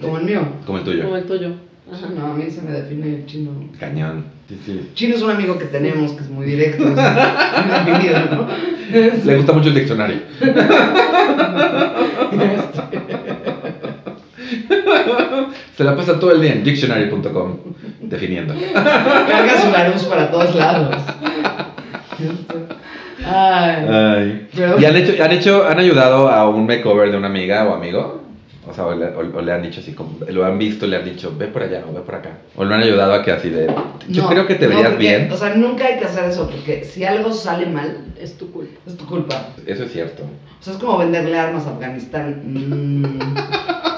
[0.00, 0.46] Como el mío.
[0.66, 1.04] Como el tuyo.
[1.04, 1.52] Como el tuyo.
[1.90, 2.08] Ajá.
[2.14, 3.52] No, a mí se me define el chino.
[3.78, 4.24] Cañón.
[4.48, 4.90] Sí, sí.
[4.94, 8.48] Chino es un amigo que tenemos que es muy directo, es muy definido, ¿no?
[9.24, 10.18] Le gusta mucho el diccionario.
[15.76, 17.58] Se la pasa todo el día en dictionary.com
[18.08, 18.54] definiendo.
[18.74, 20.96] Carga su Larus para todos lados.
[23.24, 23.86] Ay.
[23.88, 24.48] Ay.
[24.54, 27.74] Pero- ¿Y han hecho, han hecho, han ayudado a un makeover de una amiga o
[27.74, 28.22] amigo?
[28.68, 30.96] O sea, o le, o- o le han dicho así como, lo han visto, le
[30.96, 32.30] han dicho, ve por allá o ve por acá.
[32.56, 33.72] O lo han ayudado a que así de,
[34.08, 35.28] yo No, creo que te no, verías porque, bien.
[35.32, 38.74] O sea, nunca hay que hacer eso, porque si algo sale mal, Es tu culpa.
[38.86, 39.36] es tu culpa.
[39.66, 40.24] Eso es cierto.
[40.24, 42.40] O sea, es como venderle armas a Afganistán.
[42.44, 43.36] Mm.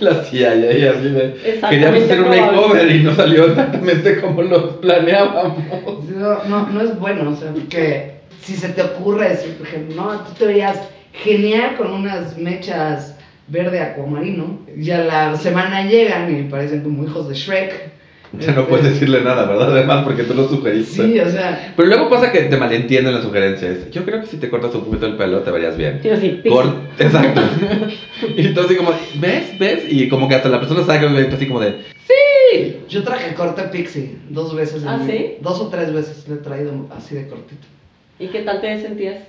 [0.00, 1.34] La CIA y así de,
[1.68, 6.08] queríamos hacer un makeover y no salió exactamente como lo planeábamos.
[6.08, 9.96] No, no, no es bueno, o sea, porque si se te ocurre decir, por ejemplo,
[9.96, 10.80] no, tú te veías
[11.12, 13.14] genial con unas mechas
[13.48, 17.97] verde acuamarino, y a la semana llegan y parecen como hijos de Shrek.
[18.38, 19.72] Ya no puedes decirle nada, ¿verdad?
[19.72, 21.02] Además, porque tú lo sugeriste.
[21.02, 23.90] Sí, o sea, Pero luego pasa que te malentienden las sugerencias.
[23.90, 26.00] Yo creo que si te cortas un poquito el pelo te verías bien.
[26.02, 26.08] Sí,
[26.42, 26.50] pixie.
[26.50, 27.40] Cort- Exacto.
[28.36, 29.58] y tú así como, ¿ves?
[29.58, 29.84] ¿Ves?
[29.88, 32.80] Y como que hasta la persona sabe que así como de, sí.
[32.88, 34.84] yo traje corte pixie dos veces.
[34.86, 35.36] ¿Ah, mi- sí?
[35.40, 37.66] Dos o tres veces le he traído así de cortito.
[38.18, 39.22] ¿Y qué tal te sentías?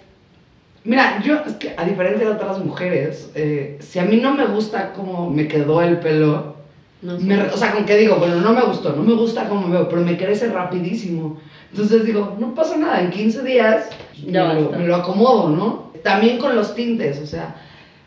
[0.84, 4.46] Mira, yo, es que a diferencia de otras mujeres, eh, si a mí no me
[4.46, 6.56] gusta cómo me quedó el pelo,
[7.02, 9.62] No me o sea, con que digo, bueno, no me gustó, no me gusta cómo
[9.66, 11.34] me veo, pero me crece rapidísimo.
[11.72, 13.90] Entonces digo, no pasa nada, en 15 días
[14.26, 15.84] Ya me, lo, me lo acomodo, ¿no?
[16.04, 17.54] También con los tintes, o sea,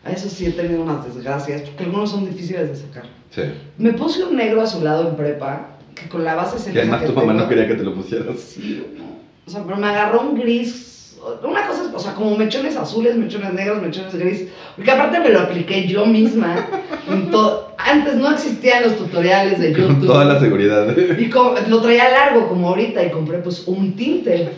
[0.05, 3.05] a eso sí he tenido unas desgracias, porque algunos son difíciles de sacar.
[3.31, 3.43] Sí.
[3.79, 5.63] Me puse un negro azulado en prepa,
[5.95, 7.93] que con la base Y celosa además que tu mamá no quería que te lo
[7.95, 8.37] pusieras.
[8.39, 9.05] Sí, no.
[9.47, 11.17] O sea, pero me agarró un gris.
[11.43, 14.45] Una cosa, es, o sea, como mechones azules, mechones negros, mechones gris.
[14.75, 16.67] Porque aparte me lo apliqué yo misma.
[17.07, 17.62] en to-
[17.93, 20.07] Antes no existían los tutoriales de Con YouTube.
[20.07, 20.97] toda la seguridad.
[21.19, 24.51] Y co- lo traía largo como ahorita y compré pues un tinte.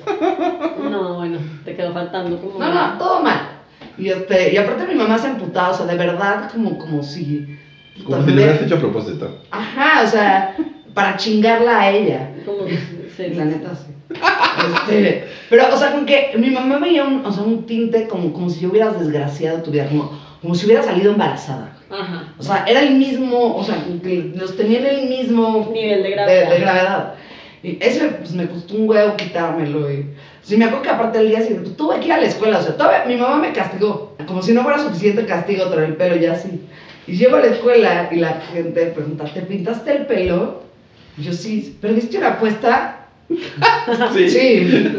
[0.91, 2.59] No, bueno, te quedó faltando como...
[2.59, 3.49] No, no, todo mal.
[3.99, 7.59] Y, este, y aparte mi mamá se emputaba, o sea, de verdad como, como si...
[8.05, 9.39] Como si lo hubieras hecho a propósito.
[9.51, 10.57] Ajá, o sea,
[10.95, 12.31] para chingarla a ella.
[12.45, 12.79] Como que
[13.17, 13.93] se- La neta, sí.
[14.89, 18.33] Este, pero, o sea, como que mi mamá veía un, o sea, un tinte como,
[18.33, 20.11] como si hubieras desgraciado tu vida, como,
[20.43, 21.74] como si hubiera salido embarazada.
[21.91, 22.35] Ajá.
[22.39, 23.85] O sea, era el mismo, o sea,
[24.35, 26.51] los tenían el mismo Nivel de de, gravedad.
[26.51, 27.15] de gravedad.
[27.63, 29.91] Y ese, pues me costó un huevo quitármelo.
[29.91, 30.07] Y,
[30.43, 32.63] sí, me acuerdo que aparte el día siguiente tuve que ir a la escuela, o
[32.63, 36.17] sea, todavía mi mamá me castigó, como si no fuera suficiente castigo traer el pelo
[36.17, 36.61] ya así.
[37.07, 40.63] Y llego a la escuela y la gente pregunta, ¿te pintaste el pelo?
[41.17, 43.07] Y yo, sí, ¿perdiste una apuesta?
[44.13, 44.29] Sí.
[44.29, 44.97] Sí.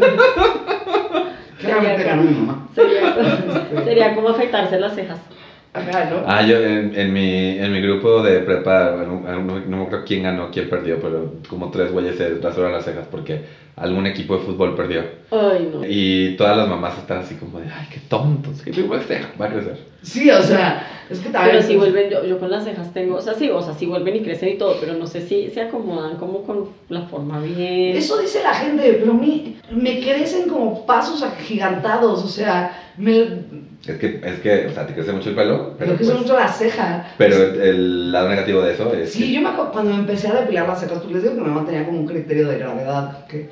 [1.60, 2.68] Claramente ganó mi mamá.
[2.74, 5.18] Sería, sería como afeitarse las cejas.
[5.84, 6.22] ¿No?
[6.26, 10.04] Ah, yo en, en, mi, en mi grupo de prepa, bueno, no, no me acuerdo
[10.06, 13.44] quién ganó, quién perdió, pero como tres güeyes se rasuraron las cejas porque
[13.76, 15.02] algún equipo de fútbol perdió.
[15.30, 15.82] Ay, no.
[15.86, 19.46] Y todas las mamás están así como de, ay, qué tontos, que tu ceja va
[19.46, 19.78] a crecer.
[20.02, 21.56] Sí, o sea, es que también.
[21.56, 23.84] Pero si vuelven, yo, yo con las cejas tengo, o sea, sí, o sea, sí
[23.84, 27.38] vuelven y crecen y todo, pero no sé si se acomodan como con la forma
[27.40, 27.96] bien.
[27.96, 33.26] Eso dice la gente, pero a mí me crecen como pasos agigantados, o sea, me,
[33.86, 36.22] Es que, es que, o sea, te crece mucho el pelo, pero, me crece pues,
[36.24, 37.06] mucho la ceja.
[37.16, 40.00] pero el, el lado negativo de eso es Sí, que yo me acuerdo cuando me
[40.00, 42.48] empecé a depilar las cejas, porque les digo que mi mamá tenía como un criterio
[42.48, 43.48] de gravedad, que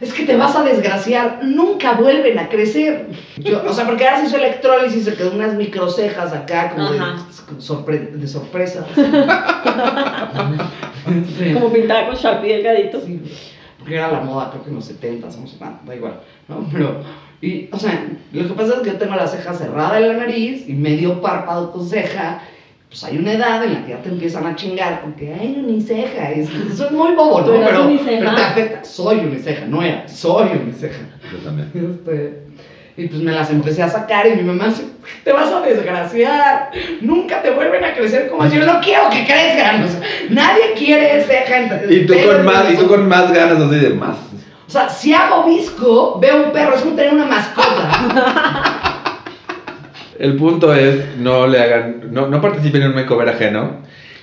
[0.00, 3.06] es que te vas a desgraciar, nunca vuelven a crecer.
[3.36, 6.98] Yo, o sea, porque ahora se hizo electrólisis, se quedó unas microcejas acá, como de,
[6.98, 7.16] Ajá.
[7.60, 8.84] sorpre- de sorpresa.
[8.94, 9.02] Sí.
[11.54, 13.00] Como pintada con Sharpie delgadito.
[13.00, 13.20] Sí,
[13.78, 16.66] porque era la moda, creo que en los 70, no sé da igual, ¿no?
[16.72, 17.00] Pero,
[17.44, 20.14] y, o sea, lo que pasa es que yo tengo la ceja cerrada en la
[20.14, 22.40] nariz y medio párpado con ceja.
[22.88, 26.30] Pues hay una edad en la que ya te empiezan a chingar porque, ay, uniceja,
[26.30, 27.66] es, eso es muy bobo, ¿Tú ¿no?
[27.66, 28.84] Pero, pero te afecta.
[28.84, 31.02] Soy uniceja, no era, soy uniceja.
[31.30, 31.70] yo también.
[31.74, 32.44] Este,
[32.96, 34.84] Y pues me las empecé a sacar y mi mamá dice,
[35.22, 36.70] te vas a desgraciar,
[37.02, 39.82] nunca te vuelven a crecer como yo no quiero que crezcan.
[39.82, 43.80] O sea, nadie quiere ceja Y tú con más, y tú con más ganas así
[43.80, 44.16] de más.
[44.74, 49.20] O sea, si hago visco, veo un perro, es como tener una mascota.
[50.18, 53.76] El punto es, no le hagan, no, no participen en un makeover ajeno.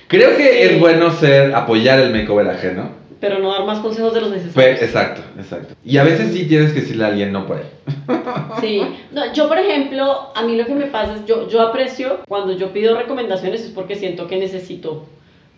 [0.08, 0.58] Creo que Sí.
[0.74, 2.90] es bueno ser, apoyar el makeover ajeno.
[3.18, 4.82] Pero no dar más consejos de los necesarios.
[4.82, 5.72] exacto, exacto.
[5.82, 7.64] Y a veces sí tienes que decirle a alguien no por ahí.
[8.60, 12.18] Sí, no, yo por ejemplo, a mí lo que me pasa es, yo, yo aprecio
[12.28, 15.06] cuando yo pido recomendaciones es porque siento que necesito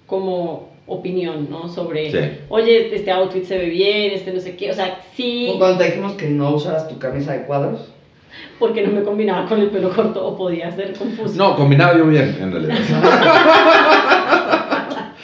[0.07, 1.69] como opinión, ¿no?
[1.69, 2.19] Sobre, Sí.
[2.49, 5.85] oye, este outfit se ve bien, este no sé qué, o sea, sí, cuando te
[5.85, 7.91] dijimos que no usaras tu camisa de cuadros.
[8.59, 11.35] porque no me combinaba con el pelo corto o podía ser confuso.
[11.37, 12.77] No, combinaba yo bien, en realidad.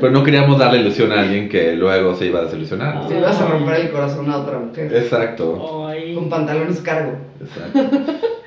[0.00, 3.08] Pero no queríamos darle ilusión a alguien que luego se iba a desilusionar.
[3.08, 4.94] Si vas a romper el corazón a otra mujer.
[4.94, 7.12] Exacto, Ay, Con pantalones cargo.
[7.40, 7.96] exacto.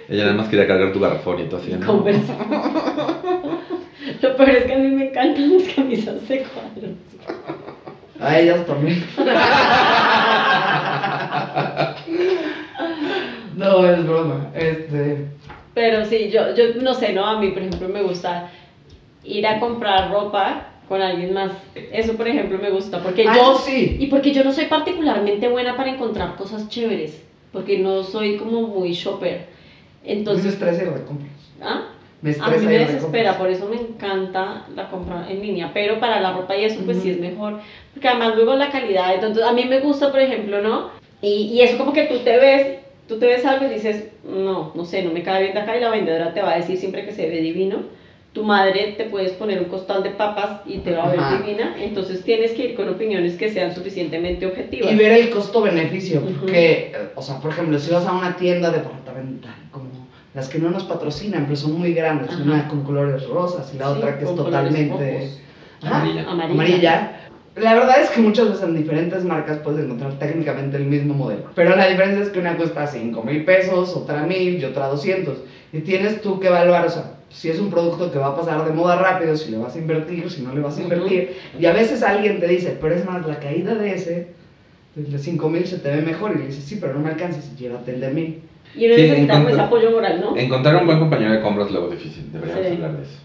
[0.08, 1.71] Ella nada más quería cargar tu garrafón y todo así.
[1.73, 1.86] ¿no?
[1.86, 2.34] Converse.
[4.21, 6.91] Lo peor es que a mí me encantan las camisas de cuadros.
[8.19, 9.03] A ellas también.
[13.55, 14.51] No, es broma.
[14.55, 15.25] Este.
[15.73, 17.25] Pero sí, yo, yo no sé, ¿no?
[17.25, 18.49] A mí, por ejemplo, me gusta
[19.23, 21.51] ir a comprar ropa con alguien más.
[21.75, 22.99] Eso, por ejemplo, me gusta.
[23.01, 23.55] Porque Ah, yo.
[23.58, 23.97] sí.
[23.99, 27.21] Y porque yo no soy particularmente buena para encontrar cosas chéveres.
[27.51, 29.47] Porque no soy como muy shopper.
[30.05, 30.53] me Entonces.
[30.53, 31.32] estresa ir de compras.
[31.62, 31.84] ¿Ah?
[32.21, 35.99] Me A estresa mí me desespera, por eso me encanta la compra en línea, pero
[35.99, 37.60] para la ropa y eso pues sí es mejor,
[37.93, 40.89] porque además luego la calidad, entonces a mí me gusta por ejemplo, ¿no?
[41.21, 44.73] Y, y eso como que tú te ves, tú te ves algo y dices, no,
[44.75, 46.77] no sé, no me cae bien de acá y la vendedora te va a decir
[46.77, 47.77] siempre que se ve divino,
[48.34, 51.38] tu madre te puedes poner un costal de papas y te va a ver Ajá.
[51.41, 54.91] divina, entonces tienes que ir con opiniones que sean suficientemente objetivas.
[54.91, 58.69] Y ver el costo-beneficio, porque, eh, o sea, por ejemplo, si vas a una tienda
[58.71, 59.88] departamental, como
[60.39, 62.41] las que no nos patrocinan, pero son muy grandes, Ajá.
[62.43, 65.32] una con colores rosas y la Sí, otra que es totalmente.
[65.82, 66.30] Ajá, Amarilla.
[66.30, 67.15] Amarilla.
[67.58, 71.43] La verdad es que muchas veces en diferentes marcas puedes encontrar técnicamente el mismo modelo.
[71.56, 75.39] Pero la diferencia es que una cuesta 5 mil pesos, otra mil y otra 200.
[75.73, 78.63] Y tienes tú que evaluar, o sea, si es un producto que va a pasar
[78.63, 81.36] de moda rápido, si le vas a invertir, si no le vas a invertir.
[81.60, 84.28] Y a veces alguien te dice, pero es más, la caída de ese,
[84.95, 86.32] el de 5 mil se te ve mejor.
[86.36, 88.41] Y le dices, sí, pero no me alcanzas, llévate el de mil.
[88.76, 90.38] Y uno Sí, necesita ese apoyo moral, ¿no?
[90.38, 92.32] Encontrar un buen compañero de compras luego es difícil.
[92.32, 92.74] Deberíamos Sí.
[92.74, 93.19] hablar de eso.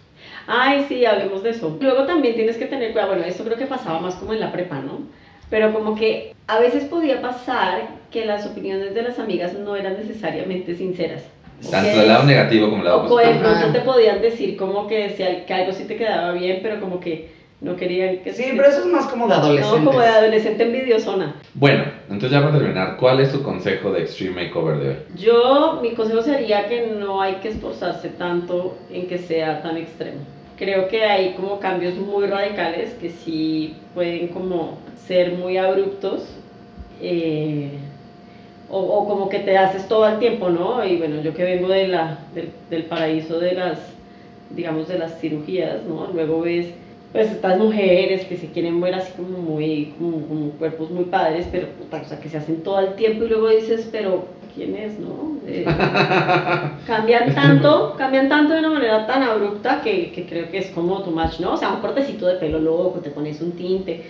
[0.46, 1.76] Ay, sí, hablemos de eso.
[1.80, 4.52] Luego también tienes que tener cuidado, bueno, esto creo que pasaba más como en la
[4.52, 5.00] prepa, ¿no?
[5.50, 9.96] Pero como que a veces podía pasar que las opiniones de las amigas no eran
[9.96, 11.22] necesariamente sinceras.
[11.66, 13.50] O Tanto del lado negativo como del lado O co- de positivo.
[13.50, 17.00] pronto te podían decir como que, si que algo sí te quedaba bien, pero como
[17.00, 17.30] que
[17.64, 18.32] no querían que...
[18.34, 19.80] Sí, pero eso es más como de adolescentes.
[19.80, 21.34] No, como de adolescente envidiosona.
[21.54, 24.96] Bueno, entonces ya para terminar, ¿cuál es su consejo de Extreme Makeover de hoy?
[25.16, 30.18] Yo, mi consejo sería que no hay que esforzarse tanto en que sea tan extremo.
[30.58, 36.22] Creo que hay como cambios muy radicales que sí pueden como ser muy abruptos
[37.00, 37.70] eh,
[38.70, 40.84] o, o como que te haces todo al tiempo, ¿no?
[40.84, 43.78] Y bueno, yo que vengo de la, del, del paraíso de las,
[44.50, 46.08] digamos, de las cirugías, ¿no?
[46.12, 46.66] Luego ves
[47.14, 51.46] pues estas mujeres que se quieren ver así como muy, como, como cuerpos muy padres,
[51.52, 54.74] pero puta, o sea, que se hacen todo el tiempo y luego dices, pero ¿quién
[54.74, 55.38] es, no?
[55.46, 55.64] Eh,
[56.88, 61.02] cambian tanto, cambian tanto de una manera tan abrupta que, que creo que es como
[61.04, 61.52] too much, ¿no?
[61.52, 64.02] O sea, un cortecito de pelo loco, te pones un tinte.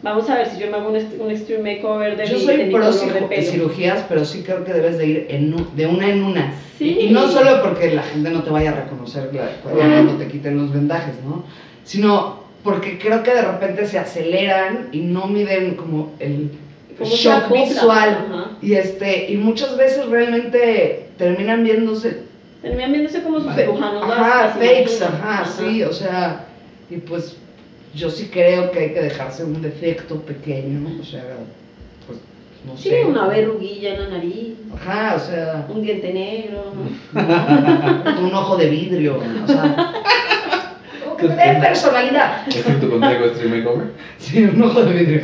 [0.00, 2.56] Vamos a ver si yo me hago un, un extreme makeover de Yo mi, soy
[2.56, 3.42] de pro de pelo.
[3.42, 6.54] cirugías, pero sí creo que debes de ir en un- de una en una.
[6.78, 6.96] Sí.
[7.00, 9.30] Y, y no solo porque la gente no te vaya a reconocer
[9.62, 11.42] cuando te quiten los vendajes, ¿no?
[11.84, 16.50] Sino porque creo que de repente se aceleran y no miden como el
[16.98, 18.26] Como shock visual.
[18.28, 18.50] ajá.
[18.60, 22.26] Y, este, y muchas veces realmente terminan viéndose
[22.60, 24.02] Terminan viéndose como sus cirujanos.
[24.02, 26.46] Ajá, fakes, ajá, sí, o sea,
[26.90, 27.36] y pues
[27.94, 31.22] yo sí creo que hay que dejarse un defecto pequeño, o sea,
[32.06, 32.18] pues
[32.66, 33.04] no Sí, sé.
[33.04, 36.72] una verruguilla en la nariz, Ajá, o sea, un diente negro.
[37.14, 39.92] un ojo de vidrio, o sea,
[41.16, 42.46] que dé personalidad.
[42.48, 43.86] ¿Ese es tu de Extreme Makeover?
[44.18, 45.22] Sí, un ojo de vidrio.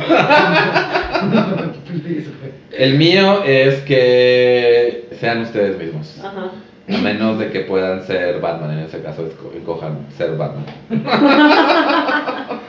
[2.71, 6.19] El mío es que sean ustedes mismos.
[6.23, 6.51] Ajá.
[6.93, 10.65] A menos de que puedan ser Batman, en ese caso esco- escojan ser Batman.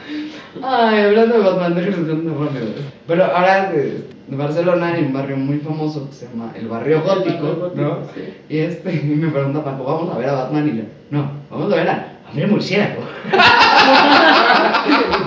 [0.63, 2.67] Ay, hablando de Batman, déjenme rápido.
[3.09, 7.29] Pero ahora de Barcelona hay un barrio muy famoso que se llama el Barrio Gótico,
[7.29, 7.99] El barrio gótico, ¿no?
[8.15, 8.35] sí.
[8.49, 10.69] Y este, y me pregunta Paco, ¿vamos a ver a Batman?
[10.73, 13.03] Y yo, no, vamos a ver a André Murciélago.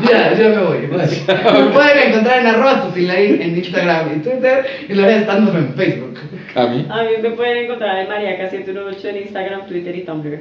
[0.08, 0.82] Ya, ya me voy.
[0.82, 0.88] Me
[1.74, 6.20] pueden encontrar en arroba tutilain en Instagram y Twitter y lo haré estando en Facebook.
[6.54, 6.86] Cami.
[6.90, 10.40] A mí me pueden encontrar en Mariaca718 en Instagram, Twitter y Tumblr.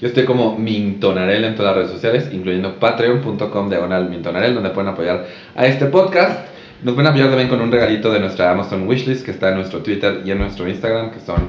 [0.00, 4.90] Yo estoy como Mintonarel en todas las redes sociales, incluyendo patreon.com diagonal Mintonarel, donde pueden
[4.90, 5.26] apoyar
[5.56, 6.46] a este podcast.
[6.82, 9.80] Nos pueden apoyar también con un regalito de nuestra Amazon Wishlist que está en nuestro
[9.80, 11.48] Twitter y en nuestro Instagram, que son,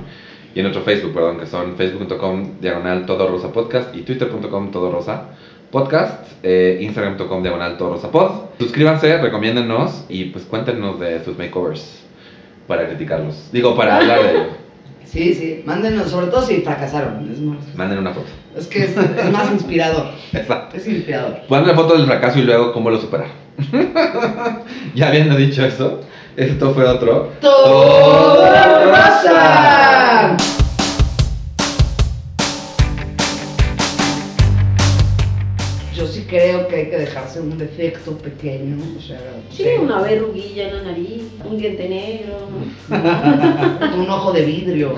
[0.55, 4.91] y en nuestro Facebook, perdón, que son facebook.com diagonal todo rosa podcast y twitter.com todo
[4.91, 5.25] rosa
[5.71, 8.49] podcast, eh, instagram.com diagonal todo rosa pod.
[8.59, 12.03] Suscríbanse, recomiéndennos y pues cuéntenos de sus makeovers
[12.67, 13.49] para criticarlos.
[13.51, 14.47] Digo, para hablar de ellos.
[15.05, 17.27] Sí, sí, mándenos, sobre todo si fracasaron.
[17.31, 18.27] Es, más, Manden una foto.
[18.55, 20.11] es que es, es más inspirador.
[20.33, 20.77] Exacto.
[20.77, 21.39] Es inspirador.
[21.47, 23.29] Pongan la foto del fracaso y luego cómo lo superar.
[24.95, 26.01] ya habiendo dicho eso,
[26.35, 27.33] esto fue otro.
[27.41, 30.37] ¡Toda rosa!
[35.93, 39.19] Yo sí creo que hay que dejarse un defecto pequeño, o sea,
[39.51, 42.47] Sí, una verruguilla en la nariz, un diente negro.
[43.97, 44.95] un ojo de vidrio.